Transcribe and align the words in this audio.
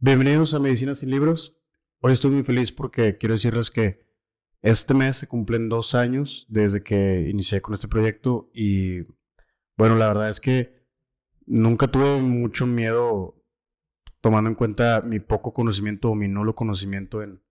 Bienvenidos 0.00 0.54
a 0.54 0.60
Medicina 0.60 0.94
sin 0.94 1.10
Libros. 1.10 1.58
Hoy 1.98 2.12
estoy 2.12 2.30
muy 2.30 2.44
feliz 2.44 2.70
porque 2.70 3.18
quiero 3.18 3.32
decirles 3.32 3.68
que 3.68 4.06
este 4.62 4.94
mes 4.94 5.16
se 5.16 5.26
cumplen 5.26 5.68
dos 5.68 5.96
años 5.96 6.46
desde 6.48 6.84
que 6.84 7.26
inicié 7.28 7.60
con 7.60 7.74
este 7.74 7.88
proyecto 7.88 8.48
y 8.54 9.00
bueno, 9.76 9.96
la 9.96 10.06
verdad 10.06 10.28
es 10.28 10.38
que 10.38 10.86
nunca 11.46 11.88
tuve 11.88 12.20
mucho 12.20 12.64
miedo 12.64 13.42
tomando 14.20 14.48
en 14.48 14.54
cuenta 14.54 15.00
mi 15.00 15.18
poco 15.18 15.52
conocimiento 15.52 16.10
o 16.10 16.14
mi 16.14 16.28
nulo 16.28 16.54
conocimiento 16.54 17.20
en, 17.20 17.42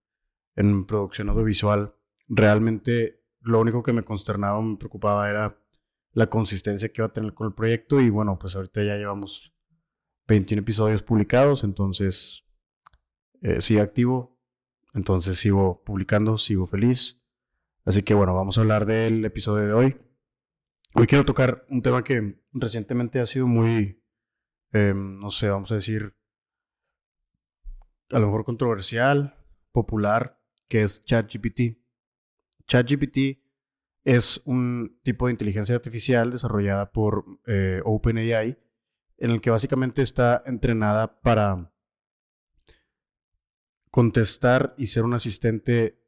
en 0.56 0.86
producción 0.86 1.28
audiovisual. 1.28 1.96
Realmente 2.30 3.26
lo 3.42 3.60
único 3.60 3.84
que 3.84 3.92
me 3.92 4.04
consternaba 4.04 4.58
o 4.58 4.62
me 4.62 4.78
preocupaba 4.78 5.30
era 5.30 5.62
la 6.14 6.28
consistencia 6.28 6.88
que 6.88 7.02
iba 7.02 7.08
a 7.08 7.14
tener 7.14 7.34
con 7.34 7.48
el 7.48 7.54
proyecto 7.54 8.00
y 8.00 8.10
bueno, 8.10 8.40
pues 8.40 8.56
ahorita 8.56 8.86
ya 8.86 8.96
llevamos 8.96 9.52
21 10.28 10.62
episodios 10.62 11.02
publicados, 11.04 11.64
entonces 11.64 12.44
eh, 13.42 13.62
sigo 13.62 13.82
activo, 13.82 14.38
entonces 14.94 15.38
sigo 15.38 15.84
publicando, 15.84 16.38
sigo 16.38 16.68
feliz. 16.68 17.24
Así 17.86 18.04
que 18.04 18.14
bueno, 18.14 18.36
vamos 18.36 18.58
a 18.58 18.62
hablar 18.62 18.86
del 18.86 19.24
episodio 19.24 19.66
de 19.68 19.74
hoy. 19.74 19.98
Hoy 20.94 21.08
quiero 21.08 21.26
tocar 21.26 21.66
un 21.70 21.82
tema 21.82 22.04
que 22.04 22.42
recientemente 22.52 23.20
ha 23.20 23.26
sido 23.26 23.48
muy, 23.48 24.04
em, 24.72 25.20
no 25.20 25.32
sé, 25.32 25.48
vamos 25.50 25.72
a 25.72 25.76
decir, 25.76 26.16
a 28.10 28.20
lo 28.20 28.28
mejor 28.28 28.44
controversial, 28.44 29.38
popular, 29.72 30.42
que 30.68 30.84
es 30.84 31.02
ChatGPT. 31.04 31.78
ChatGPT 32.68 33.44
es 34.04 34.42
un 34.46 35.00
tipo 35.04 35.28
de 35.28 35.34
inteligencia 35.34 35.76
artificial 35.76 36.32
desarrollada 36.32 36.92
por 36.92 37.26
eh, 37.46 37.82
OpenAI 37.86 38.58
en 39.18 39.32
el 39.32 39.42
que 39.42 39.50
básicamente 39.50 40.02
está 40.02 40.44
entrenada 40.46 41.22
para 41.22 41.74
contestar 43.92 44.76
y 44.78 44.88
ser 44.88 45.04
un 45.04 45.14
asistente 45.14 46.04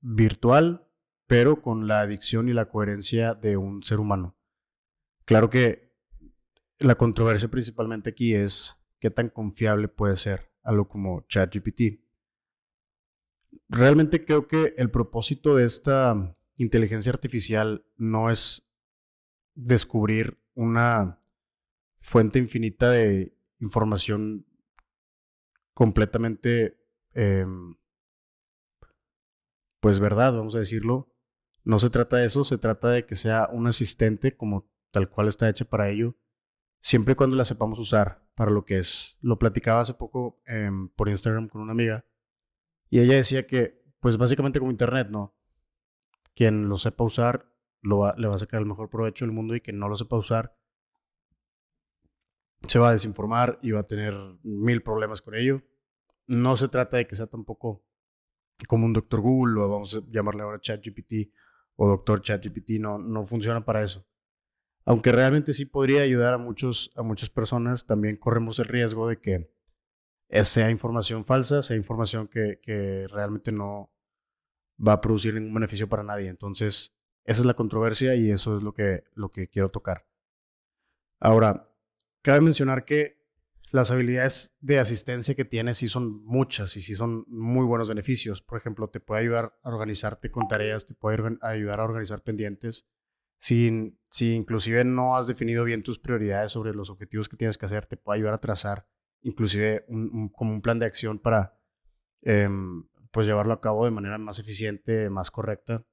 virtual, 0.00 0.88
pero 1.26 1.60
con 1.62 1.88
la 1.88 2.00
adicción 2.00 2.48
y 2.48 2.52
la 2.52 2.68
coherencia 2.68 3.34
de 3.34 3.56
un 3.56 3.82
ser 3.82 4.00
humano. 4.00 4.36
Claro 5.24 5.50
que 5.50 5.92
la 6.78 6.94
controversia 6.94 7.48
principalmente 7.48 8.10
aquí 8.10 8.34
es 8.34 8.76
qué 9.00 9.10
tan 9.10 9.28
confiable 9.28 9.88
puede 9.88 10.16
ser 10.16 10.52
algo 10.62 10.88
como 10.88 11.26
ChatGPT. 11.28 12.00
Realmente 13.68 14.24
creo 14.24 14.46
que 14.46 14.74
el 14.76 14.90
propósito 14.90 15.56
de 15.56 15.64
esta 15.64 16.36
inteligencia 16.58 17.10
artificial 17.10 17.86
no 17.96 18.30
es 18.30 18.68
descubrir 19.54 20.38
una 20.54 21.21
fuente 22.02 22.38
infinita 22.38 22.90
de 22.90 23.34
información 23.60 24.46
completamente, 25.72 26.78
em, 27.14 27.76
pues 29.80 30.00
verdad, 30.00 30.34
vamos 30.34 30.54
a 30.54 30.58
decirlo. 30.58 31.14
No 31.64 31.78
se 31.78 31.90
trata 31.90 32.18
de 32.18 32.26
eso, 32.26 32.44
se 32.44 32.58
trata 32.58 32.90
de 32.90 33.06
que 33.06 33.14
sea 33.14 33.48
un 33.52 33.66
asistente 33.66 34.36
como 34.36 34.70
tal 34.90 35.08
cual 35.08 35.28
está 35.28 35.48
hecha 35.48 35.64
para 35.64 35.88
ello, 35.88 36.16
siempre 36.82 37.12
y 37.12 37.14
cuando 37.14 37.36
la 37.36 37.44
sepamos 37.44 37.78
usar 37.78 38.26
para 38.34 38.50
lo 38.50 38.64
que 38.64 38.78
es. 38.78 39.18
Lo 39.22 39.38
platicaba 39.38 39.80
hace 39.80 39.94
poco 39.94 40.42
em, 40.46 40.88
por 40.90 41.08
Instagram 41.08 41.48
con 41.48 41.62
una 41.62 41.72
amiga 41.72 42.04
y 42.90 43.00
ella 43.00 43.14
decía 43.14 43.46
que, 43.46 43.82
pues 44.00 44.18
básicamente 44.18 44.58
como 44.58 44.72
Internet, 44.72 45.08
¿no? 45.10 45.36
Quien 46.34 46.68
lo 46.68 46.76
sepa 46.76 47.04
usar 47.04 47.48
lo 47.80 48.14
le 48.16 48.28
va 48.28 48.36
a 48.36 48.38
sacar 48.38 48.60
el 48.60 48.66
mejor 48.66 48.90
provecho 48.90 49.24
del 49.24 49.32
mundo 49.34 49.56
y 49.56 49.60
quien 49.60 49.78
no 49.78 49.88
lo 49.88 49.96
sepa 49.96 50.16
usar 50.16 50.56
se 52.66 52.78
va 52.78 52.90
a 52.90 52.92
desinformar 52.92 53.58
y 53.62 53.72
va 53.72 53.80
a 53.80 53.86
tener 53.86 54.14
mil 54.42 54.82
problemas 54.82 55.22
con 55.22 55.34
ello. 55.34 55.62
No 56.26 56.56
se 56.56 56.68
trata 56.68 56.96
de 56.96 57.06
que 57.06 57.16
sea 57.16 57.26
tampoco 57.26 57.84
como 58.68 58.86
un 58.86 58.92
doctor 58.92 59.20
Google 59.20 59.60
o 59.60 59.68
vamos 59.68 59.94
a 59.96 60.00
llamarle 60.10 60.42
ahora 60.42 60.60
ChatGPT 60.60 61.32
o 61.76 61.88
doctor 61.88 62.20
ChatGPT, 62.22 62.72
no, 62.80 62.98
no 62.98 63.26
funciona 63.26 63.64
para 63.64 63.82
eso. 63.82 64.06
Aunque 64.84 65.12
realmente 65.12 65.52
sí 65.52 65.64
podría 65.64 66.02
ayudar 66.02 66.34
a, 66.34 66.38
muchos, 66.38 66.92
a 66.96 67.02
muchas 67.02 67.30
personas, 67.30 67.86
también 67.86 68.16
corremos 68.16 68.58
el 68.58 68.66
riesgo 68.66 69.08
de 69.08 69.20
que 69.20 69.50
sea 70.44 70.70
información 70.70 71.24
falsa, 71.24 71.62
sea 71.62 71.76
información 71.76 72.28
que, 72.28 72.60
que 72.62 73.06
realmente 73.08 73.52
no 73.52 73.92
va 74.84 74.94
a 74.94 75.00
producir 75.00 75.34
ningún 75.34 75.54
beneficio 75.54 75.88
para 75.88 76.02
nadie. 76.02 76.28
Entonces, 76.28 76.94
esa 77.24 77.40
es 77.40 77.46
la 77.46 77.54
controversia 77.54 78.14
y 78.14 78.30
eso 78.30 78.56
es 78.56 78.62
lo 78.62 78.74
que, 78.74 79.04
lo 79.14 79.30
que 79.30 79.48
quiero 79.48 79.70
tocar. 79.70 80.06
Ahora, 81.20 81.71
Cabe 82.22 82.40
mencionar 82.40 82.84
que 82.84 83.20
las 83.72 83.90
habilidades 83.90 84.56
de 84.60 84.78
asistencia 84.78 85.34
que 85.34 85.44
tienes 85.44 85.78
sí 85.78 85.88
son 85.88 86.24
muchas 86.24 86.76
y 86.76 86.82
sí 86.82 86.94
son 86.94 87.24
muy 87.26 87.66
buenos 87.66 87.88
beneficios. 87.88 88.42
Por 88.42 88.58
ejemplo, 88.58 88.90
te 88.90 89.00
puede 89.00 89.22
ayudar 89.22 89.58
a 89.62 89.68
organizarte 89.70 90.30
con 90.30 90.46
tareas, 90.46 90.86
te 90.86 90.94
puede 90.94 91.38
ayudar 91.40 91.80
a 91.80 91.84
organizar 91.84 92.22
pendientes. 92.22 92.86
Si, 93.38 93.98
si 94.10 94.34
inclusive 94.34 94.84
no 94.84 95.16
has 95.16 95.26
definido 95.26 95.64
bien 95.64 95.82
tus 95.82 95.98
prioridades 95.98 96.52
sobre 96.52 96.74
los 96.74 96.90
objetivos 96.90 97.28
que 97.28 97.36
tienes 97.36 97.58
que 97.58 97.66
hacer, 97.66 97.86
te 97.86 97.96
puede 97.96 98.18
ayudar 98.18 98.34
a 98.34 98.40
trazar 98.40 98.86
inclusive 99.22 99.84
un, 99.88 100.28
como 100.28 100.52
un 100.52 100.62
plan 100.62 100.78
de 100.78 100.86
acción 100.86 101.18
para 101.18 101.58
em, 102.20 102.86
pues 103.10 103.26
llevarlo 103.26 103.54
a 103.54 103.60
cabo 103.60 103.84
de 103.84 103.90
manera 103.90 104.18
más 104.18 104.38
eficiente, 104.38 105.10
más 105.10 105.30
correcta. 105.30 105.84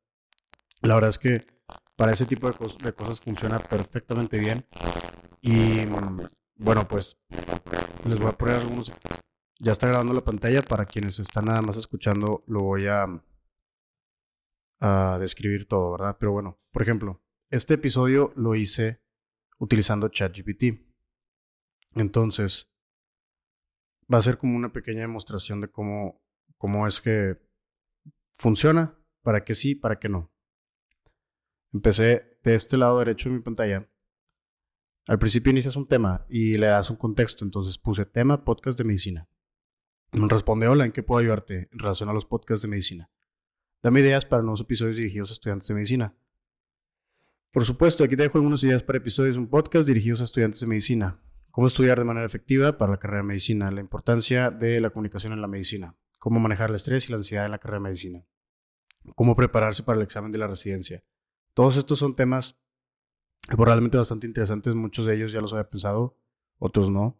La 0.82 0.96
verdad 0.96 1.10
es 1.10 1.18
que 1.18 1.42
para 1.96 2.12
ese 2.12 2.26
tipo 2.26 2.52
de 2.52 2.94
cosas 2.94 3.20
funciona 3.20 3.60
perfectamente 3.60 4.38
bien. 4.38 4.66
Y 5.42 5.86
bueno, 6.56 6.88
pues 6.88 7.18
les 8.06 8.20
voy 8.20 8.30
a 8.30 8.38
poner 8.38 8.56
algunos. 8.56 8.92
Ya 9.60 9.72
está 9.72 9.88
grabando 9.88 10.14
la 10.14 10.24
pantalla. 10.24 10.62
Para 10.62 10.86
quienes 10.86 11.20
están 11.20 11.46
nada 11.46 11.62
más 11.62 11.78
escuchando, 11.78 12.44
lo 12.48 12.62
voy 12.62 12.88
a, 12.88 13.06
a 14.80 15.18
describir 15.20 15.68
todo, 15.68 15.92
¿verdad? 15.92 16.18
Pero 16.20 16.32
bueno, 16.32 16.60
por 16.72 16.82
ejemplo, 16.82 17.22
este 17.50 17.76
episodio 17.76 18.34
lo 18.36 18.56
hice 18.56 19.02
utilizando 19.58 20.10
ChatGPT. 20.10 20.86
Entonces, 21.96 22.72
va 24.12 24.18
a 24.18 24.22
ser 24.22 24.38
como 24.38 24.56
una 24.56 24.72
pequeña 24.72 25.02
demostración 25.02 25.62
de 25.62 25.70
cómo, 25.70 26.22
cómo 26.58 26.88
es 26.88 27.02
que 27.02 27.38
funciona, 28.38 28.98
para 29.22 29.44
qué 29.44 29.56
sí, 29.56 29.76
para 29.76 30.00
qué 30.00 30.10
no. 30.10 30.32
Empecé 31.72 32.40
de 32.44 32.56
este 32.56 32.78
lado 32.78 33.00
derecho 33.00 33.30
de 33.30 33.36
mi 33.36 33.42
pantalla 33.42 33.90
al 35.08 35.20
principio 35.20 35.52
inicias 35.52 35.76
un 35.76 35.88
tema 35.88 36.26
y 36.30 36.58
le 36.58 36.68
das 36.68 36.90
un 36.90 36.96
contexto, 36.96 37.44
entonces 37.44 37.78
puse 37.78 38.06
tema 38.06 38.44
podcast 38.44 38.78
de 38.78 38.84
medicina. 38.84 39.28
Me 40.12 40.28
responde, 40.28 40.68
hola, 40.68 40.86
¿en 40.86 40.92
qué 40.92 41.04
puedo 41.04 41.20
ayudarte 41.20 41.70
en 41.72 41.80
relación 41.80 42.10
a 42.10 42.14
los 42.14 42.26
podcasts 42.26 42.64
de 42.64 42.68
medicina? 42.68 43.12
Dame 43.82 44.02
ideas 44.02 44.26
para 44.26 44.42
nuevos 44.42 44.62
episodios 44.62 44.98
dirigidos 44.98 45.30
a 45.30 45.34
estudiantes 45.34 45.68
de 45.68 45.74
medicina. 45.76 46.18
Por 47.52 47.66
supuesto, 47.66 48.04
aquí 48.04 48.16
te 48.16 48.24
dejo 48.24 48.38
algunas 48.38 48.64
ideas 48.64 48.84
para 48.84 48.98
episodios 48.98 49.36
de 49.36 49.42
un 49.42 49.50
podcast 49.50 49.88
dirigidos 49.88 50.22
a 50.22 50.26
estudiantes 50.26 50.62
de 50.62 50.68
medicina. 50.68 51.22
Cómo 51.52 51.68
estudiar 51.68 51.98
de 51.98 52.06
manera 52.06 52.26
efectiva 52.26 52.78
para 52.78 52.92
la 52.92 52.98
carrera 53.00 53.22
de 53.22 53.28
medicina, 53.28 53.72
la 53.72 53.82
importancia 53.82 54.52
de 54.52 54.82
la 54.82 54.92
comunicación 54.92 55.34
en 55.34 55.42
la 55.42 55.48
medicina, 55.48 55.96
cómo 56.20 56.40
manejar 56.40 56.70
el 56.70 56.76
estrés 56.76 57.08
y 57.08 57.12
la 57.12 57.18
ansiedad 57.18 57.46
en 57.46 57.52
la 57.52 57.58
carrera 57.58 57.80
de 57.80 57.84
medicina, 57.86 58.26
cómo 59.16 59.36
prepararse 59.36 59.84
para 59.84 59.98
el 59.98 60.04
examen 60.04 60.32
de 60.32 60.38
la 60.38 60.48
residencia. 60.48 61.04
Todos 61.54 61.78
estos 61.78 62.00
son 62.00 62.16
temas 62.16 62.62
probablemente 63.58 63.98
bastante 63.98 64.28
interesantes, 64.28 64.76
muchos 64.76 65.06
de 65.06 65.16
ellos 65.16 65.32
ya 65.32 65.42
los 65.42 65.54
había 65.54 65.70
pensado, 65.70 66.18
otros 66.58 66.90
no. 66.90 67.18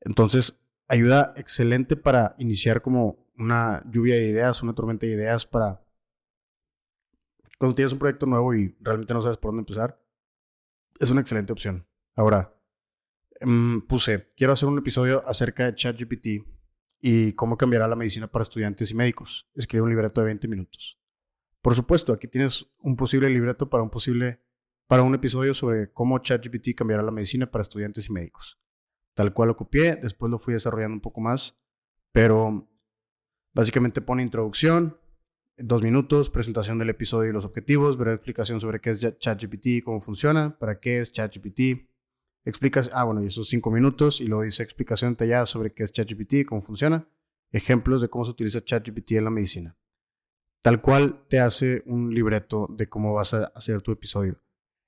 Entonces, 0.00 0.58
ayuda 0.88 1.32
excelente 1.36 1.96
para 1.96 2.34
iniciar 2.38 2.82
como 2.82 3.26
una 3.36 3.82
lluvia 3.90 4.16
de 4.16 4.28
ideas, 4.28 4.62
una 4.62 4.74
tormenta 4.74 5.06
de 5.06 5.12
ideas 5.12 5.46
para 5.46 5.82
cuando 7.58 7.76
tienes 7.76 7.92
un 7.92 8.00
proyecto 8.00 8.26
nuevo 8.26 8.54
y 8.54 8.76
realmente 8.80 9.14
no 9.14 9.22
sabes 9.22 9.38
por 9.38 9.50
dónde 9.50 9.60
empezar, 9.60 10.02
es 10.98 11.10
una 11.10 11.20
excelente 11.20 11.52
opción. 11.52 11.86
Ahora, 12.16 12.56
mm, 13.40 13.82
puse, 13.82 14.32
quiero 14.36 14.52
hacer 14.52 14.68
un 14.68 14.78
episodio 14.78 15.22
acerca 15.28 15.66
de 15.66 15.74
ChatGPT 15.76 16.26
y 17.00 17.32
cómo 17.34 17.56
cambiará 17.56 17.86
la 17.86 17.94
medicina 17.94 18.26
para 18.26 18.42
estudiantes 18.42 18.90
y 18.90 18.94
médicos. 18.94 19.48
Escribe 19.54 19.82
un 19.82 19.90
libreto 19.90 20.20
de 20.20 20.26
20 20.26 20.48
minutos. 20.48 21.00
Por 21.60 21.76
supuesto, 21.76 22.12
aquí 22.12 22.26
tienes 22.26 22.66
un 22.80 22.96
posible 22.96 23.30
libreto 23.30 23.70
para 23.70 23.84
un 23.84 23.90
posible 23.90 24.42
para 24.92 25.04
un 25.04 25.14
episodio 25.14 25.54
sobre 25.54 25.90
cómo 25.90 26.18
ChatGPT 26.18 26.74
cambiará 26.76 27.02
la 27.02 27.10
medicina 27.10 27.50
para 27.50 27.62
estudiantes 27.62 28.10
y 28.10 28.12
médicos. 28.12 28.60
Tal 29.14 29.32
cual 29.32 29.48
lo 29.48 29.56
copié, 29.56 29.96
después 29.96 30.30
lo 30.30 30.38
fui 30.38 30.52
desarrollando 30.52 30.92
un 30.92 31.00
poco 31.00 31.22
más, 31.22 31.58
pero 32.12 32.68
básicamente 33.54 34.02
pone 34.02 34.22
introducción, 34.22 34.98
dos 35.56 35.82
minutos, 35.82 36.28
presentación 36.28 36.78
del 36.78 36.90
episodio 36.90 37.30
y 37.30 37.32
los 37.32 37.46
objetivos, 37.46 37.96
breve 37.96 38.16
explicación 38.16 38.60
sobre 38.60 38.82
qué 38.82 38.90
es 38.90 39.00
ChatGPT, 39.00 39.82
cómo 39.82 40.02
funciona, 40.02 40.58
para 40.58 40.78
qué 40.78 41.00
es 41.00 41.10
ChatGPT. 41.10 41.88
Explicas, 42.44 42.90
ah, 42.92 43.04
bueno, 43.04 43.22
y 43.22 43.28
esos 43.28 43.48
cinco 43.48 43.70
minutos, 43.70 44.20
y 44.20 44.26
luego 44.26 44.42
dice 44.42 44.62
explicación 44.62 45.12
detallada 45.12 45.46
sobre 45.46 45.72
qué 45.72 45.84
es 45.84 45.92
ChatGPT, 45.92 46.44
cómo 46.46 46.60
funciona, 46.60 47.08
ejemplos 47.50 48.02
de 48.02 48.10
cómo 48.10 48.26
se 48.26 48.32
utiliza 48.32 48.62
ChatGPT 48.62 49.12
en 49.12 49.24
la 49.24 49.30
medicina. 49.30 49.78
Tal 50.60 50.82
cual 50.82 51.24
te 51.30 51.40
hace 51.40 51.82
un 51.86 52.12
libreto 52.12 52.66
de 52.68 52.90
cómo 52.90 53.14
vas 53.14 53.32
a 53.32 53.44
hacer 53.54 53.80
tu 53.80 53.90
episodio. 53.90 54.42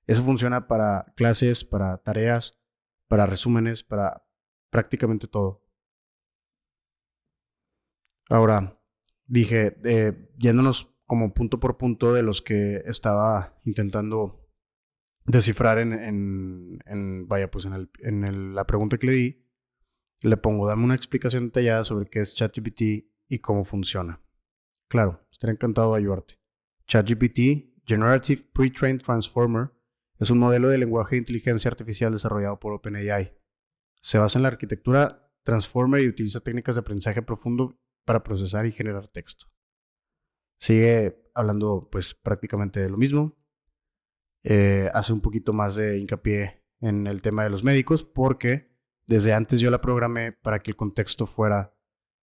Eso 0.05 0.23
funciona 0.23 0.67
para 0.67 1.13
clases, 1.15 1.65
para 1.65 1.97
tareas, 1.97 2.59
para 3.07 3.25
resúmenes, 3.25 3.83
para 3.83 4.25
prácticamente 4.69 5.27
todo. 5.27 5.63
Ahora, 8.29 8.79
dije, 9.25 9.77
eh, 9.83 10.29
yéndonos 10.37 10.95
como 11.05 11.33
punto 11.33 11.59
por 11.59 11.77
punto 11.77 12.13
de 12.13 12.23
los 12.23 12.41
que 12.41 12.81
estaba 12.85 13.59
intentando 13.63 14.49
descifrar 15.25 15.79
en, 15.79 16.79
vaya, 17.27 17.49
pues 17.49 17.65
en, 17.65 17.73
el, 17.73 17.89
en 17.99 18.55
la 18.55 18.65
pregunta 18.65 18.97
que 18.97 19.07
le 19.07 19.13
di, 19.13 19.45
le 20.21 20.37
pongo, 20.37 20.67
dame 20.67 20.83
una 20.83 20.95
explicación 20.95 21.45
detallada 21.45 21.83
sobre 21.83 22.07
qué 22.07 22.21
es 22.21 22.35
ChatGPT 22.35 22.81
y 23.27 23.39
cómo 23.39 23.65
funciona. 23.65 24.21
Claro, 24.87 25.27
estaré 25.31 25.53
encantado 25.53 25.93
de 25.93 25.99
ayudarte. 25.99 26.35
ChatGPT, 26.87 27.83
Generative 27.85 28.43
Pre-trained 28.53 29.01
Transformer, 29.01 29.71
es 30.19 30.29
un 30.29 30.39
modelo 30.39 30.69
de 30.69 30.77
lenguaje 30.77 31.15
de 31.15 31.19
inteligencia 31.19 31.69
artificial 31.69 32.11
desarrollado 32.11 32.59
por 32.59 32.73
OpenAI. 32.73 33.37
Se 34.01 34.17
basa 34.17 34.39
en 34.39 34.43
la 34.43 34.49
arquitectura 34.49 35.31
Transformer 35.43 36.01
y 36.01 36.07
utiliza 36.07 36.39
técnicas 36.39 36.75
de 36.75 36.81
aprendizaje 36.81 37.21
profundo 37.21 37.79
para 38.03 38.23
procesar 38.23 38.65
y 38.65 38.71
generar 38.71 39.07
texto. 39.07 39.45
Sigue 40.59 41.29
hablando 41.35 41.89
pues 41.91 42.15
prácticamente 42.15 42.79
de 42.79 42.89
lo 42.89 42.97
mismo. 42.97 43.37
Eh, 44.43 44.89
hace 44.93 45.13
un 45.13 45.21
poquito 45.21 45.53
más 45.53 45.75
de 45.75 45.99
hincapié 45.99 46.63
en 46.79 47.07
el 47.07 47.21
tema 47.21 47.43
de 47.43 47.49
los 47.49 47.63
médicos 47.63 48.03
porque 48.03 48.75
desde 49.07 49.33
antes 49.33 49.59
yo 49.59 49.69
la 49.69 49.81
programé 49.81 50.31
para 50.31 50.59
que 50.59 50.71
el 50.71 50.77
contexto 50.77 51.27
fuera 51.27 51.75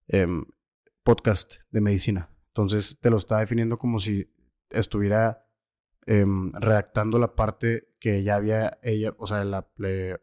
em, 0.08 0.44
podcast 1.04 1.54
de 1.70 1.80
medicina. 1.80 2.34
Entonces 2.48 2.98
te 3.00 3.10
lo 3.10 3.18
está 3.18 3.38
definiendo 3.38 3.78
como 3.78 4.00
si 4.00 4.32
estuviera 4.70 5.41
em, 6.06 6.52
redactando 6.52 7.18
la 7.18 7.34
parte 7.34 7.94
que 7.98 8.22
ya 8.22 8.36
había 8.36 8.78
ella, 8.82 9.14
o 9.18 9.26
sea, 9.26 9.44
la, 9.44 9.68
la 9.76 10.20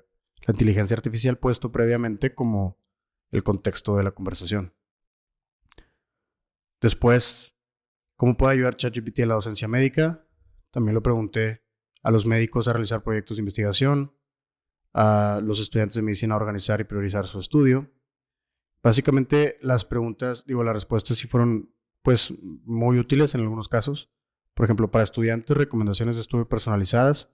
inteligencia 0.47 0.95
artificial 0.95 1.37
puesto 1.37 1.71
previamente 1.71 2.33
como 2.33 2.79
el 3.31 3.43
contexto 3.43 3.95
de 3.95 4.03
la 4.03 4.11
conversación. 4.11 4.73
Después, 6.81 7.55
¿cómo 8.15 8.37
puede 8.37 8.53
ayudar 8.53 8.77
ChatGPT 8.77 9.19
en 9.19 9.29
la 9.29 9.35
docencia 9.35 9.67
médica? 9.67 10.25
También 10.71 10.95
lo 10.95 11.03
pregunté 11.03 11.63
a 12.03 12.11
los 12.11 12.25
médicos 12.25 12.67
a 12.67 12.73
realizar 12.73 13.03
proyectos 13.03 13.37
de 13.37 13.41
investigación, 13.41 14.15
a 14.93 15.41
los 15.43 15.59
estudiantes 15.59 15.95
de 15.95 16.01
medicina 16.01 16.33
a 16.33 16.37
organizar 16.37 16.79
y 16.79 16.85
priorizar 16.85 17.27
su 17.27 17.39
estudio. 17.39 17.91
Básicamente 18.81 19.57
las 19.61 19.85
preguntas, 19.85 20.45
digo, 20.45 20.63
las 20.63 20.73
respuestas 20.73 21.17
sí 21.17 21.27
fueron 21.27 21.73
pues 22.01 22.33
muy 22.41 22.97
útiles 22.97 23.35
en 23.35 23.41
algunos 23.41 23.67
casos. 23.67 24.09
Por 24.59 24.65
ejemplo, 24.65 24.91
para 24.91 25.05
estudiantes, 25.05 25.55
recomendaciones 25.55 26.17
de 26.17 26.21
estudio 26.21 26.49
personalizadas. 26.49 27.31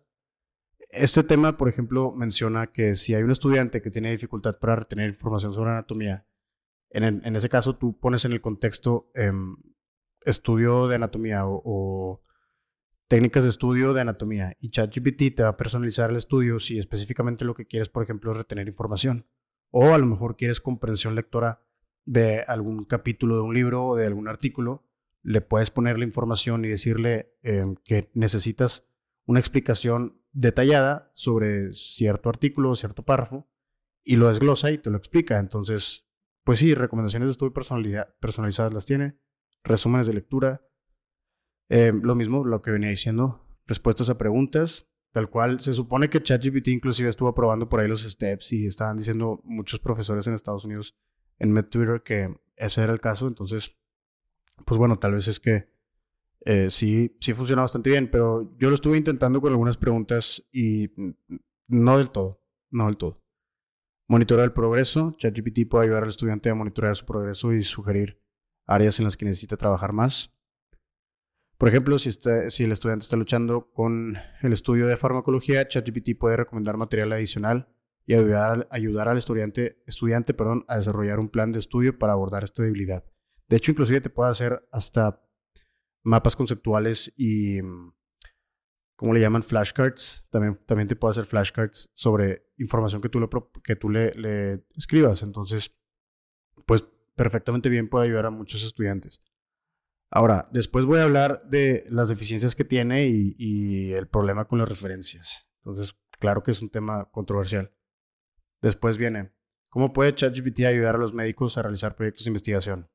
Este 0.92 1.24
tema, 1.24 1.57
por 1.57 1.68
ejemplo, 1.68 2.12
menciona 2.12 2.68
que 2.68 2.95
si 2.95 3.16
hay 3.16 3.24
un 3.24 3.31
estudiante 3.31 3.81
que 3.81 3.89
tiene 3.89 4.12
dificultad 4.12 4.60
para 4.60 4.75
retener 4.75 5.10
información 5.10 5.51
sobre 5.51 5.72
anatomía, 5.72 6.27
en, 6.92 7.36
ese 7.36 7.50
caso 7.50 7.77
tú 7.77 8.00
pones 8.00 8.25
en 8.25 8.31
el 8.31 8.42
contexto 8.42 9.10
em, 9.16 9.56
estudio 10.22 10.88
de 10.88 10.98
anatomía 10.98 11.48
o, 11.48 11.63
o, 11.66 12.22
técnicas 13.07 13.44
de 13.44 13.50
estudio 13.50 13.95
de 13.95 14.01
anatomía 14.01 14.56
y 14.60 14.69
ChatGPT 14.69 15.36
te 15.36 15.42
va 15.42 15.50
a 15.50 15.57
personalizar 15.57 16.12
el 16.12 16.18
estudio 16.18 16.60
si 16.60 16.78
específicamente 16.78 17.44
lo 17.44 17.56
que 17.56 17.66
quieres, 17.66 17.89
por 17.89 18.04
ejemplo, 18.04 18.30
es 18.33 18.38
retener 18.38 18.68
información. 18.68 19.25
O 19.71 19.95
a 19.95 19.98
lo 19.98 20.06
mejor 20.06 20.38
quieres 20.38 20.62
comprensión 20.62 21.16
lectora 21.16 21.66
de 22.06 22.42
algún 22.42 22.86
capítulo 22.86 23.38
de 23.38 23.42
un 23.42 23.56
libro 23.56 23.83
o 23.83 23.95
de 23.95 24.06
algún 24.06 24.28
artículo, 24.28 24.86
le 25.25 25.42
puedes 25.42 25.72
poner 25.72 25.98
la 25.98 26.06
información 26.06 26.63
y 26.66 26.68
decirle 26.68 27.33
em, 27.42 27.75
que 27.83 28.12
necesitas 28.13 28.88
una 29.25 29.39
explicación 29.39 30.22
detallada 30.31 31.12
sobre 31.16 31.74
cierto 31.74 32.30
artículo 32.30 32.75
cierto 32.75 33.04
párrafo 33.04 33.50
y 34.04 34.18
lo 34.18 34.30
desglosa 34.30 34.69
y 34.72 34.77
te 34.77 34.92
lo 34.92 34.98
explica. 34.98 35.39
Entonces, 35.39 36.07
pues 36.44 36.60
sí, 36.60 36.75
recomendaciones 36.75 37.27
de 37.27 37.31
estudio 37.31 37.54
personalizadas 37.54 38.72
las 38.72 38.86
tiene, 38.86 39.18
resúmenes 39.63 40.06
de 40.06 40.13
lectura, 40.13 40.62
em, 41.69 42.04
lo 42.04 42.13
mismo, 42.13 42.45
lo 42.45 42.62
que 42.62 42.69
venía 42.69 42.92
diciendo, 42.92 43.48
respuestas 43.66 44.12
a 44.12 44.19
preguntas, 44.19 44.92
tal 45.12 45.31
cual 45.31 45.60
se 45.60 45.74
supone 45.74 46.07
que 46.12 46.21
ChatGPT 46.21 46.68
inclusive 46.68 47.10
estuvo 47.10 47.33
probando 47.33 47.68
por 47.68 47.80
ahí 47.80 47.88
los 47.88 48.04
steps 48.04 48.54
y 48.54 48.68
estaban 48.68 48.98
diciendo 48.98 49.42
muchos 49.44 49.80
profesores 49.80 50.28
en 50.28 50.36
Estados 50.36 50.66
Unidos 50.66 50.95
en 51.39 51.51
MedTwitter 51.51 52.04
que 52.04 52.36
ese 52.57 52.83
era 52.83 52.94
el 52.94 53.01
caso, 53.01 53.28
entonces, 53.28 53.75
pues 54.63 54.78
bueno, 54.78 55.00
tal 55.00 55.13
vez 55.13 55.28
es 55.28 55.40
que 55.40 55.68
eh, 56.46 56.69
sí, 56.69 57.18
sí 57.19 57.34
funciona 57.34 57.63
bastante 57.63 57.90
bien, 57.90 58.10
pero 58.10 58.56
yo 58.57 58.69
lo 58.69 58.75
estuve 58.75 58.98
intentando 58.98 59.42
con 59.42 59.52
algunas 59.52 59.78
preguntas 59.78 60.48
y 60.52 60.92
no 61.68 61.98
del 61.98 62.12
todo, 62.12 62.42
no 62.69 62.86
del 62.86 62.98
todo. 62.98 63.24
Monitorar 64.07 64.46
el 64.46 64.54
progreso. 64.54 65.16
ChatGPT 65.18 65.68
puede 65.68 65.86
ayudar 65.86 66.04
al 66.04 66.10
estudiante 66.10 66.50
a 66.52 66.56
monitorear 66.56 66.96
su 66.96 67.06
progreso 67.06 67.52
y 67.54 67.63
sugerir 67.63 68.22
áreas 68.68 69.00
en 69.00 69.06
las 69.06 69.18
que 69.18 69.25
necesita 69.25 69.57
trabajar 69.57 69.92
más. 69.92 70.31
Por 71.57 71.69
ejemplo, 71.69 71.98
si, 71.98 72.12
si 72.50 72.63
el 72.63 72.72
estudiante 72.72 73.04
está 73.04 73.16
luchando 73.16 73.72
con 73.72 74.18
el 74.42 74.54
estudio 74.54 74.88
de 74.88 74.98
farmacología, 74.98 75.68
ChatGPT 75.68 76.18
puede 76.19 76.38
recomendar 76.38 76.78
material 76.78 77.13
adicional 77.13 77.69
y 78.06 78.13
ayudar, 78.13 78.68
ayudar 78.69 79.10
al 79.10 79.18
estudiante, 79.18 79.81
estudiante 79.88 80.36
perdón, 80.36 80.66
a 80.68 80.75
desarrollar 80.75 81.19
un 81.19 81.30
plan 81.30 81.52
de 81.52 81.60
estudio 81.60 81.98
para 81.98 82.13
abordar 82.13 82.44
esta 82.44 82.62
debilidad. 82.62 83.04
De 83.47 83.57
hecho, 83.57 83.71
inclusive 83.71 84.01
te 84.01 84.09
puede 84.09 84.31
hacer 84.31 84.68
hasta 84.71 85.21
mapas 86.03 86.36
conceptuales 86.36 87.13
y, 87.15 87.59
¿cómo 88.95 89.13
le 89.13 89.19
llaman? 89.19 89.44
Flashcards. 89.44 90.25
También, 90.30 90.56
también 90.65 90.88
te 90.88 90.95
puede 90.95 91.12
hacer 91.12 91.25
flashcards 91.25 91.92
sobre 91.94 92.47
información 92.57 93.01
que 93.01 93.09
tú, 93.09 93.19
le, 93.19 93.27
que 93.63 93.75
tú 93.75 93.89
le 93.89 94.65
escribas. 94.75 95.24
Entonces, 95.24 95.75
pues 96.65 96.83
perfectamente 97.15 97.69
bien 97.69 97.89
puede 97.89 98.06
ayudar 98.06 98.27
a 98.27 98.31
muchos 98.31 98.63
estudiantes. 98.63 99.21
Ahora, 100.12 100.47
después 100.51 100.86
voy 100.86 101.00
a 101.00 101.03
hablar 101.03 101.44
de 101.45 101.86
las 101.89 102.09
deficiencias 102.09 102.56
que 102.56 102.63
tiene 102.63 103.07
y, 103.07 103.36
y, 103.38 103.94
el 103.94 104.07
problema 104.07 104.45
con 104.45 104.59
las 104.59 104.69
referencias. 104.69 105.47
Entonces, 105.63 105.95
claro 106.19 106.44
que 106.44 106.51
es 106.51 106.62
un 106.62 106.69
tema 106.69 107.09
controversial. 107.12 107.74
Después 108.62 108.97
viene, 108.97 109.33
¿cómo 109.69 109.94
puede 109.94 110.15
ChatGPT 110.15 110.62
ayudar 110.62 110.95
a 110.95 111.00
los 111.00 111.13
médicos 111.13 111.57
a 111.57 111.63
realizar 111.63 111.95
proyectos 111.95 112.25
de 112.25 112.30
investigación? 112.30 112.89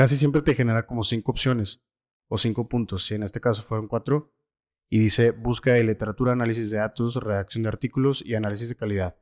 Casi 0.00 0.16
siempre 0.16 0.40
te 0.40 0.54
genera 0.54 0.86
como 0.86 1.02
cinco 1.02 1.30
opciones 1.30 1.82
o 2.26 2.38
cinco 2.38 2.70
puntos, 2.70 3.04
si 3.04 3.12
en 3.12 3.22
este 3.22 3.38
caso 3.38 3.62
fueron 3.62 3.86
cuatro, 3.86 4.32
y 4.88 4.98
dice 4.98 5.30
búsqueda 5.30 5.74
de 5.74 5.84
literatura, 5.84 6.32
análisis 6.32 6.70
de 6.70 6.78
datos, 6.78 7.16
redacción 7.16 7.64
de 7.64 7.68
artículos 7.68 8.22
y 8.24 8.34
análisis 8.34 8.70
de 8.70 8.76
calidad. 8.76 9.18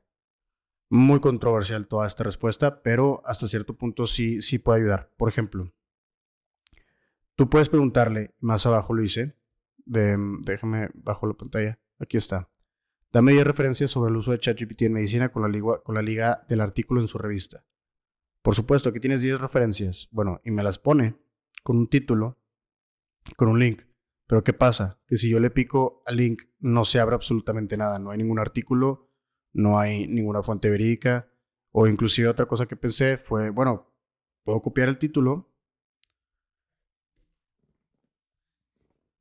Muy 0.88 1.18
controversial 1.18 1.88
toda 1.88 2.06
esta 2.06 2.22
respuesta, 2.22 2.80
pero 2.80 3.22
hasta 3.24 3.48
cierto 3.48 3.76
punto 3.76 4.06
sí, 4.06 4.40
sí 4.40 4.60
puede 4.60 4.82
ayudar. 4.82 5.12
Por 5.16 5.28
ejemplo, 5.28 5.74
tú 7.34 7.50
puedes 7.50 7.68
preguntarle, 7.68 8.36
más 8.38 8.64
abajo 8.64 8.94
lo 8.94 9.02
hice, 9.02 9.34
déjame 9.84 10.90
bajo 10.94 11.26
la 11.26 11.34
pantalla, 11.34 11.80
aquí 11.98 12.18
está. 12.18 12.52
Dame 13.10 13.32
10 13.32 13.44
referencias 13.48 13.90
sobre 13.90 14.12
el 14.12 14.16
uso 14.16 14.30
de 14.30 14.38
ChatGPT 14.38 14.82
en 14.82 14.92
medicina 14.92 15.32
con 15.32 15.42
la 15.42 16.02
liga 16.02 16.44
del 16.48 16.60
artículo 16.60 17.00
en 17.00 17.08
su 17.08 17.18
revista. 17.18 17.64
Por 18.48 18.54
supuesto, 18.54 18.88
aquí 18.88 18.98
tienes 18.98 19.20
10 19.20 19.42
referencias. 19.42 20.08
Bueno, 20.10 20.40
y 20.42 20.50
me 20.50 20.62
las 20.62 20.78
pone 20.78 21.18
con 21.62 21.76
un 21.76 21.86
título, 21.86 22.38
con 23.36 23.50
un 23.50 23.58
link. 23.58 23.82
Pero 24.26 24.42
¿qué 24.42 24.54
pasa? 24.54 25.02
Que 25.06 25.18
si 25.18 25.28
yo 25.28 25.38
le 25.38 25.50
pico 25.50 26.02
al 26.06 26.16
link, 26.16 26.44
no 26.58 26.86
se 26.86 26.98
abre 26.98 27.14
absolutamente 27.14 27.76
nada. 27.76 27.98
No 27.98 28.10
hay 28.10 28.16
ningún 28.16 28.38
artículo, 28.38 29.10
no 29.52 29.78
hay 29.78 30.08
ninguna 30.08 30.42
fuente 30.42 30.70
verídica. 30.70 31.30
O 31.72 31.86
inclusive 31.86 32.26
otra 32.26 32.46
cosa 32.46 32.64
que 32.64 32.74
pensé 32.74 33.18
fue, 33.18 33.50
bueno, 33.50 33.92
puedo 34.44 34.62
copiar 34.62 34.88
el 34.88 34.96
título 34.96 35.52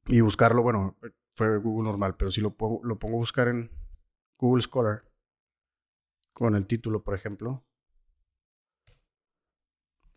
y 0.05 0.21
buscarlo, 0.21 0.63
bueno, 0.63 0.97
fue 1.35 1.57
Google 1.57 1.89
normal, 1.89 2.15
pero 2.15 2.31
si 2.31 2.39
lo 2.39 2.55
pongo, 2.55 2.79
lo 2.81 2.97
pongo 2.97 3.17
a 3.17 3.19
buscar 3.19 3.49
en 3.49 3.71
Google 4.37 4.61
Scholar 4.61 5.01
con 6.31 6.55
el 6.55 6.65
título, 6.65 7.03
por 7.03 7.13
ejemplo, 7.13 7.66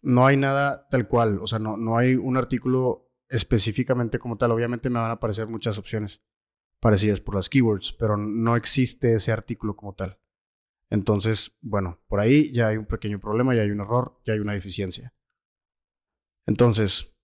no 0.02 0.26
hay 0.26 0.37
nada 0.37 0.88
tal 0.88 1.09
cual, 1.09 1.38
o 1.40 1.47
sea, 1.47 1.59
no, 1.59 1.76
no 1.76 1.99
hay 1.99 2.14
un 2.14 2.37
artículo 2.37 3.11
específicamente 3.28 4.19
como 4.19 4.37
tal. 4.37 4.50
Obviamente 4.50 4.90
me 4.90 4.99
van 4.99 5.11
a 5.11 5.14
aparecer 5.14 5.47
muchas 5.47 5.78
opciones 5.78 6.23
parecidas 6.80 7.21
por 7.21 7.35
las 7.37 7.49
keywords, 7.49 7.92
pero 7.92 8.16
no 8.16 8.57
existe 8.57 9.14
ese 9.14 9.33
artículo 9.33 9.76
como 9.76 9.95
tal. 9.95 10.19
Entonces, 10.88 11.57
bueno, 11.61 12.00
por 12.09 12.21
ahí 12.21 12.52
ya 12.52 12.69
hay 12.69 12.76
un 12.76 12.87
pequeño 12.87 13.21
problema, 13.21 13.54
ya 13.54 13.62
hay 13.62 13.71
un 13.71 13.80
error, 13.80 14.21
ya 14.25 14.33
hay 14.33 14.40
una 14.40 14.54
deficiencia. 14.54 15.14
Entonces, 16.47 17.14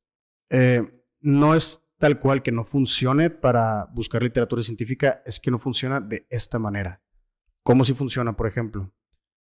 eh, 0.51 1.03
no 1.21 1.55
es 1.55 1.83
tal 1.99 2.21
cual 2.21 2.43
que 2.43 2.53
no 2.53 2.65
funcione 2.65 3.31
para 3.31 3.87
buscar 3.93 4.23
literatura 4.23 4.63
científica 4.63 5.23
es 5.25 5.41
que 5.41 5.51
no 5.51 5.59
funciona 5.59 6.01
de 6.01 6.27
esta 6.31 6.59
manera. 6.59 7.03
¿Cómo 7.65 7.85
si 7.85 7.95
funciona, 7.95 8.37
por 8.37 8.47
ejemplo? 8.47 8.93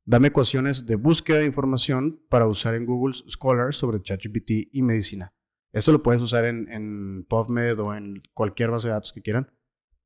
Dame 0.08 0.28
ecuaciones 0.28 0.86
de 0.86 0.94
búsqueda 0.94 1.38
de 1.38 1.46
información 1.46 2.22
para 2.28 2.46
usar 2.46 2.76
en 2.76 2.86
Google 2.86 3.12
Scholar 3.28 3.74
sobre 3.74 4.00
ChatGPT 4.00 4.68
y 4.70 4.82
medicina. 4.82 5.34
Eso 5.72 5.90
lo 5.90 6.00
puedes 6.00 6.22
usar 6.22 6.44
en, 6.44 7.26
PubMed 7.28 7.76
o 7.80 7.92
en 7.92 8.22
cualquier 8.32 8.70
base 8.70 8.86
de 8.86 8.94
datos 8.94 9.12
que 9.12 9.20
quieran. 9.20 9.52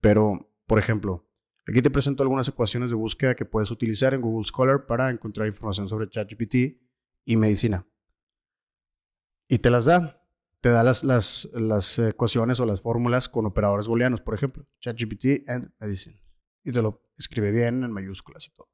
Pero, 0.00 0.54
por 0.66 0.78
ejemplo, 0.78 1.28
aquí 1.69 1.83
te 1.83 1.90
presento 1.90 2.23
algunas 2.23 2.49
ecuaciones 2.49 2.88
de 2.88 2.97
búsqueda 2.97 3.35
que 3.35 3.45
puedes 3.45 3.71
utilizar 3.71 4.14
en 4.14 4.23
Google 4.23 4.47
Scholar 4.47 4.87
para 4.87 5.11
encontrar 5.11 5.47
información 5.47 5.87
sobre 5.87 6.09
ChatGPT 6.09 6.80
y 7.26 7.37
medicina. 7.37 7.87
y 9.49 9.59
te 9.59 9.69
las 9.69 9.85
da. 9.85 10.25
Te 10.62 10.71
da 10.71 10.83
las, 10.83 11.04
las, 11.04 11.99
ecuaciones 11.99 12.59
o 12.59 12.64
las 12.64 12.80
fórmulas 12.80 13.28
con 13.28 13.45
operadores 13.45 13.87
booleanos, 13.87 14.23
por 14.23 14.35
ejemplo, 14.35 14.66
ChatGPT 14.80 15.47
and 15.47 15.75
Edison. 15.78 16.19
Y 16.64 16.73
te 16.73 16.80
lo 16.80 17.02
escribe 17.19 17.50
bien 17.50 17.85
en 17.85 17.92
mayúsculas 17.92 18.47
y 18.47 18.57
todo. 18.57 18.71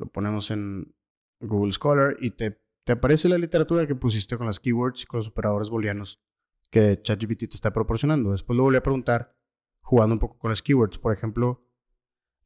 Lo 0.00 0.06
ponemos 0.06 0.50
en 0.50 0.94
Google 1.40 1.72
Scholar 1.72 2.16
y 2.20 2.30
te, 2.30 2.58
aparece 2.88 3.28
la 3.28 3.36
literatura 3.36 3.86
que 3.86 3.94
pusiste 3.94 4.38
con 4.38 4.46
las 4.46 4.58
keywords 4.58 5.02
y 5.02 5.06
con 5.06 5.18
los 5.18 5.28
operadores 5.28 5.68
booleanos 5.68 6.22
que 6.70 7.00
ChatGPT 7.02 7.40
te 7.40 7.56
está 7.56 7.70
proporcionando. 7.70 8.32
Después 8.32 8.56
lo 8.56 8.62
volví 8.62 8.78
a 8.78 8.82
preguntar 8.82 9.36
jugando 9.82 10.14
un 10.14 10.18
poco 10.18 10.38
con 10.38 10.48
las 10.48 10.62
keywords. 10.62 10.96
Por 10.96 11.12
ejemplo, 11.12 11.66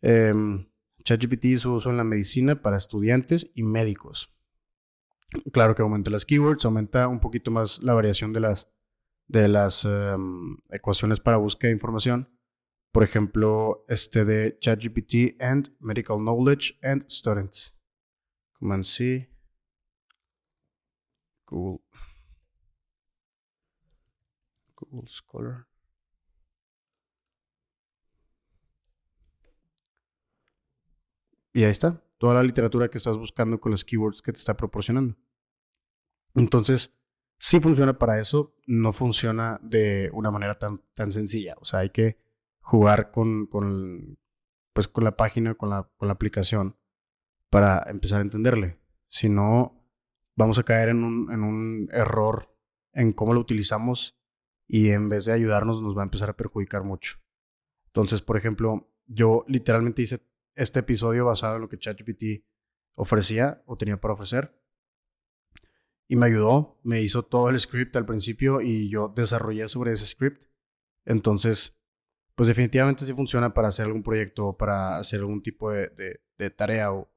eh, 0.03 0.35
ChatGPT 1.05 1.57
su 1.59 1.75
uso 1.75 1.91
en 1.91 1.97
la 1.97 2.03
medicina 2.03 2.61
para 2.61 2.77
estudiantes 2.77 3.53
y 3.55 3.63
médicos. 3.63 4.35
Claro 5.53 5.77
que 5.77 5.83
aumenta 5.83 6.11
las 6.11 6.27
keywords, 6.27 6.65
aumenta 6.65 7.07
un 7.07 7.21
poquito 7.21 7.53
más 7.53 7.83
la 7.85 7.95
variación 7.95 8.33
de 8.33 8.41
las, 8.41 8.69
de 9.29 9.47
las 9.47 9.85
em, 9.85 10.57
ecuaciones 10.71 11.21
para 11.21 11.37
búsqueda 11.37 11.69
de 11.69 11.75
información. 11.75 12.34
Por 12.95 13.03
ejemplo, 13.03 13.85
este 13.89 14.25
de 14.25 14.57
ChatGPT 14.61 15.43
and 15.43 15.75
Medical 15.81 16.17
Knowledge 16.19 16.79
and 16.81 17.05
Students. 17.11 17.75
Command 18.53 18.85
C. 18.85 19.29
Google. 21.45 21.81
Google 24.77 25.09
Scholar. 25.09 25.67
Y 31.53 31.65
ahí 31.65 31.71
está, 31.73 32.01
toda 32.19 32.35
la 32.35 32.45
literatura 32.45 32.87
que 32.87 32.99
estás 32.99 33.17
buscando 33.17 33.59
con 33.59 33.73
las 33.73 33.85
keywords 33.85 34.23
que 34.23 34.33
te 34.33 34.39
está 34.39 34.57
proporcionando. 34.57 35.17
Entonces, 36.37 36.95
sí 37.39 37.59
funciona 37.59 37.99
para 37.99 38.21
eso, 38.21 38.55
no 38.69 38.93
funciona 38.93 39.59
de 39.65 40.11
una 40.13 40.31
manera 40.31 40.61
tan, 40.61 40.81
tan 40.95 41.11
sencilla. 41.11 41.57
O 41.61 41.65
sea, 41.65 41.81
hay 41.81 41.91
que 41.91 42.23
jugar 42.65 43.11
con, 43.11 43.47
con, 43.47 44.19
pues, 44.73 44.89
con 44.89 45.05
la 45.05 45.17
página, 45.17 45.55
con 45.55 45.71
la, 45.71 45.89
con 45.97 46.09
la 46.09 46.15
aplicación 46.15 46.77
para 47.51 47.85
empezar 47.89 48.19
a 48.19 48.23
entenderle. 48.23 48.81
Si 49.09 49.29
no, 49.29 49.87
vamos 50.35 50.59
a 50.59 50.65
caer 50.65 50.89
en 50.89 51.05
un, 51.05 51.31
en 51.31 51.45
un 51.45 51.89
error 51.93 52.57
en 52.93 53.13
cómo 53.13 53.35
lo 53.35 53.41
utilizamos 53.41 54.19
y 54.67 54.91
en 54.91 55.09
vez 55.09 55.27
de 55.27 55.33
ayudarnos 55.33 55.83
nos 55.83 55.97
va 55.97 56.01
a 56.01 56.05
empezar 56.05 56.31
a 56.31 56.37
perjudicar 56.37 56.85
mucho. 56.85 57.19
Entonces, 57.87 58.23
por 58.23 58.37
ejemplo, 58.37 58.91
yo 59.07 59.45
literalmente 59.47 60.03
hice 60.03 60.27
este 60.55 60.81
episodio 60.81 61.27
basado 61.27 61.57
en 61.57 61.63
lo 61.63 61.69
que 61.69 61.79
ChatGPT 61.79 62.45
ofrecía 62.97 63.63
o 63.67 63.77
tenía 63.77 64.01
para 64.01 64.15
ofrecer. 64.15 64.59
Y 66.09 66.17
me 66.17 66.27
ayudó, 66.27 66.81
me 66.83 67.03
hizo 67.03 67.25
todo 67.25 67.51
el 67.51 67.61
script 67.61 67.95
al 67.97 68.07
principio 68.07 68.61
y 68.63 68.89
yo 68.91 69.13
desarrollé 69.15 69.69
sobre 69.69 69.93
ese 69.93 70.07
script. 70.07 70.45
Entonces, 71.05 71.77
pues 72.35 72.49
definitivamente 72.49 73.05
sí 73.05 73.13
funciona 73.13 73.55
para 73.55 73.69
hacer 73.69 73.87
algún 73.87 74.03
proyecto 74.03 74.49
o 74.49 74.57
para 74.57 74.97
hacer 74.97 75.21
algún 75.21 75.43
tipo 75.43 75.71
de, 75.71 76.21
de 76.39 76.51
tarea 76.51 76.93
o 76.93 77.11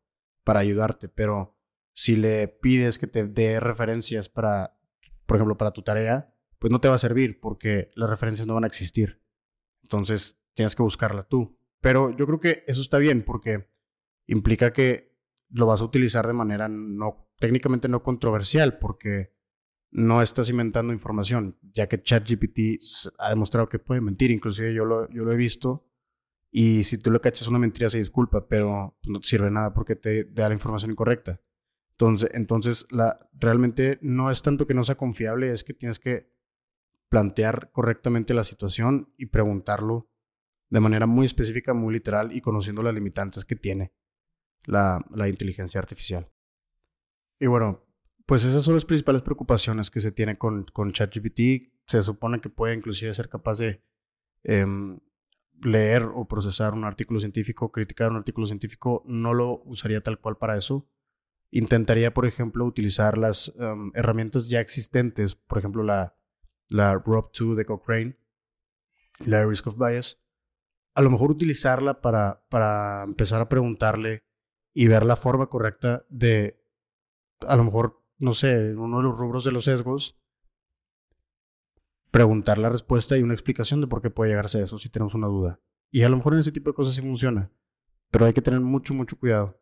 para 0.43 0.59
ayudarte, 0.59 1.09
pero 1.09 1.57
si 1.93 2.15
le 2.15 2.47
pides 2.47 3.00
que 3.00 3.07
te 3.07 3.25
dé 3.25 3.59
referencias 3.59 4.29
para, 4.29 4.79
por 5.25 5.38
ejemplo, 5.38 5.57
para 5.57 5.71
tu 5.71 5.81
tarea, 5.81 6.33
pues 6.59 6.71
no 6.71 6.79
te 6.79 6.88
va 6.88 6.95
a 6.95 7.00
servir 7.00 7.39
porque 7.39 7.89
las 7.95 8.09
referencias 8.09 8.47
no 8.47 8.53
van 8.53 8.63
a 8.63 8.67
existir. 8.67 9.21
Entonces, 9.81 10.39
tienes 10.53 10.75
que 10.75 10.83
buscarla 10.83 11.24
tú. 11.24 11.59
Pero 11.81 12.15
yo 12.15 12.25
creo 12.25 12.39
que 12.39 12.63
eso 12.67 12.81
está 12.81 12.97
bien 12.97 13.24
porque 13.24 13.69
implica 14.25 14.74
que 14.74 15.17
lo 15.50 15.65
vas 15.65 15.81
a 15.81 15.86
utilizar 15.86 16.27
de 16.27 16.33
manera 16.33 16.67
no 16.67 17.31
técnicamente 17.39 17.88
no 17.88 18.03
controversial 18.03 18.77
porque 18.79 19.37
no 19.91 20.22
estás 20.22 20.50
inventando 20.50 20.94
información, 20.94 21.58
ya 21.74 21.88
que 21.88 22.01
ChatGPT 22.01 22.82
ha 23.20 23.29
demostrado 23.29 23.70
que 23.70 23.79
puede 23.79 24.01
mentir, 24.01 24.32
inclusive 24.32 24.74
yo 24.74 24.86
lo, 24.86 25.32
he 25.32 25.38
visto 25.38 25.88
y 26.51 26.84
si 26.84 26.98
tú 26.98 27.12
le 27.12 27.20
cachas 27.20 27.48
una 27.48 27.60
mentira 27.60 27.89
se 27.89 28.00
disculpa, 28.00 28.48
pero 28.48 28.98
no 29.03 29.20
te 29.20 29.27
sirve 29.27 29.51
nada 29.51 29.74
porque 29.74 29.96
te, 29.96 30.25
da 30.25 30.48
la 30.50 30.56
información 30.56 30.91
incorrecta. 30.91 31.41
Entonces, 31.91 32.29
entonces 32.34 32.86
la, 32.89 33.29
realmente 33.34 33.98
no 34.01 34.29
es 34.29 34.41
tanto 34.41 34.67
que 34.67 34.74
no 34.74 34.84
sea 34.84 34.96
confiable, 34.96 35.51
es 35.51 35.63
que 35.63 35.74
tienes 35.74 36.00
que 36.00 36.32
plantear 37.10 37.72
correctamente 37.72 38.34
la 38.34 38.44
situación 38.44 39.13
y 39.17 39.27
preguntarlo 39.27 40.10
de 40.70 40.79
manera 40.79 41.06
muy 41.06 41.25
específica, 41.25 41.74
muy 41.74 41.94
literal 41.94 42.36
y 42.36 42.41
conociendo 42.41 42.84
las 42.84 42.94
limitantes 42.94 43.46
que 43.46 43.56
tiene 43.56 43.94
la, 44.65 45.03
inteligencia 45.27 45.79
artificial. 45.79 46.29
Y 47.39 47.48
bueno, 47.48 47.87
pues 48.27 48.43
esas 48.43 48.62
son 48.62 48.74
las 48.74 48.84
principales 48.84 49.22
preocupaciones 49.22 49.89
que 49.89 50.01
se 50.01 50.12
tiene 50.12 50.38
con, 50.38 50.65
con 50.65 50.91
ChatGPT. 50.91 51.72
Se 51.88 52.01
supone 52.01 52.41
que 52.41 52.50
puede 52.50 52.75
inclusive 52.75 53.13
ser 53.13 53.29
capaz 53.29 53.57
de 53.57 53.81
em, 54.43 55.00
leer 55.63 56.03
o 56.13 56.27
procesar 56.27 56.74
un 56.74 56.84
artículo 56.84 57.22
científico, 57.22 57.72
criticar 57.72 58.12
un 58.12 58.17
artículo 58.17 58.46
científico. 58.46 59.01
No 59.05 59.34
lo 59.34 59.63
usaría 59.63 60.01
tal 60.01 60.19
cual 60.19 60.38
para 60.38 60.57
eso. 60.57 60.89
Intentaría, 61.51 62.13
por 62.13 62.25
ejemplo, 62.25 62.65
utilizar 62.65 63.17
las 63.17 63.53
em, 63.57 63.91
herramientas 63.96 64.50
ya 64.50 64.60
existentes, 64.60 65.36
por 65.36 65.57
ejemplo, 65.60 65.81
la, 65.84 66.17
la 66.67 66.96
ROB2 66.96 67.55
de 67.55 67.65
Cochrane, 67.65 68.17
la 69.25 69.46
Risk 69.46 69.67
of 69.67 69.77
Bias, 69.77 70.22
a 70.96 71.01
lo 71.01 71.10
mejor 71.10 71.31
utilizarla 71.31 72.01
para, 72.01 72.43
para 72.50 73.03
empezar 73.03 73.39
a 73.39 73.48
preguntarle 73.48 74.25
y 74.74 74.88
ver 74.89 75.05
la 75.05 75.15
forma 75.15 75.48
correcta 75.48 76.05
de, 76.10 76.62
a 77.48 77.55
lo 77.55 77.63
mejor, 77.63 78.03
no 78.19 78.33
sé, 78.33 78.75
uno 78.75 78.97
de 78.97 79.03
los 79.03 79.17
rubros 79.17 79.43
de 79.43 79.51
los 79.51 79.65
sesgos, 79.65 80.19
preguntar 82.12 82.57
la 82.57 82.69
respuesta 82.69 83.17
y 83.17 83.21
una 83.21 83.33
explicación 83.33 83.81
de 83.81 83.88
por 83.88 84.01
qué 84.01 84.09
puede 84.09 84.31
llegarse 84.31 84.59
a 84.59 84.63
eso 84.63 84.79
si 84.79 84.89
tenemos 84.89 85.13
una 85.13 85.27
duda. 85.27 85.59
Y 85.91 86.03
a 86.03 86.09
lo 86.09 86.17
mejor 86.17 86.33
en 86.33 86.39
ese 86.39 86.51
tipo 86.51 86.69
de 86.69 86.75
cosas 86.75 86.95
sí 86.95 87.01
funciona, 87.01 87.51
pero 88.12 88.25
hay 88.25 88.33
que 88.33 88.41
tener 88.41 88.59
mucho, 88.59 88.93
mucho 88.93 89.17
cuidado. 89.17 89.62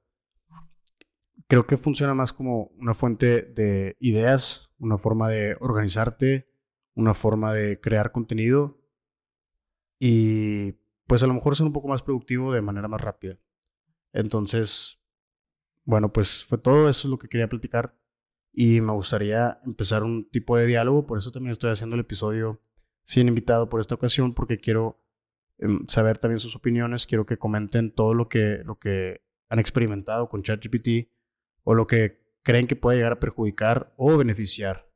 Creo 1.47 1.67
que 1.67 1.77
funciona 1.77 2.13
más 2.13 2.33
como 2.33 2.71
una 2.77 2.93
fuente 2.93 3.43
de 3.43 3.95
ideas, 3.99 4.69
una 4.79 4.97
forma 4.97 5.29
de 5.29 5.57
organizarte, 5.59 6.49
una 6.95 7.13
forma 7.13 7.53
de 7.53 7.79
crear 7.79 8.11
contenido 8.11 8.81
y 9.99 10.73
pues 11.07 11.21
a 11.23 11.27
lo 11.27 11.33
mejor 11.33 11.55
ser 11.55 11.67
un 11.67 11.73
poco 11.73 11.87
más 11.87 12.01
productivo 12.01 12.51
de 12.51 12.61
manera 12.61 12.87
más 12.87 13.01
rápida. 13.01 13.37
Entonces, 14.13 14.99
bueno, 15.83 16.11
pues 16.11 16.45
fue 16.45 16.57
todo 16.57 16.89
eso 16.89 17.07
lo 17.07 17.19
que 17.19 17.27
quería 17.27 17.49
platicar 17.49 17.95
y 18.55 18.79
me 18.79 18.93
gustaría 18.93 19.59
empezar 19.65 20.03
un 20.03 20.29
tipo 20.29 20.57
de 20.57 20.65
diálogo, 20.65 21.05
por 21.05 21.17
eso 21.17 21.31
también 21.31 21.51
estoy 21.51 21.71
haciendo 21.71 21.95
el 21.95 22.01
episodio 22.01 22.61
sin 23.03 23.27
invitado 23.27 23.69
por 23.69 23.81
esta 23.81 23.95
ocasión, 23.95 24.33
porque 24.33 24.59
quiero 24.59 25.03
em, 25.57 25.85
saber 25.87 26.17
también 26.17 26.39
sus 26.39 26.55
opiniones, 26.55 27.05
quiero 27.05 27.25
que 27.25 27.37
comenten 27.37 27.91
todo 27.91 28.13
lo 28.13 28.29
que, 28.29 28.61
lo 28.63 28.79
que 28.79 29.25
han 29.49 29.59
experimentado 29.59 30.29
con 30.29 30.41
ChatGPT 30.41 31.11
o 31.63 31.73
lo 31.73 31.85
que 31.85 32.25
creen 32.43 32.67
que 32.67 32.75
puede 32.75 32.97
llegar 32.97 33.11
a 33.11 33.19
perjudicar 33.19 33.93
o 33.97 34.17
beneficiar 34.17 34.89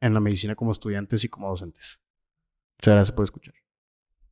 en 0.00 0.12
la 0.12 0.20
medicina 0.20 0.54
como 0.54 0.72
estudiantes 0.72 1.24
y 1.24 1.28
como 1.28 1.48
docentes. 1.48 2.00
Muchas 2.78 2.94
gracias 2.94 3.16
por 3.16 3.24
escuchar. 3.24 3.65